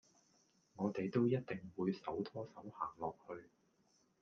[0.77, 3.45] 我地都一定會手拖手行落去